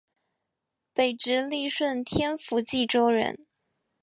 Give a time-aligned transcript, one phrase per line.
[0.95, 3.45] 北直隶顺天府蓟州人。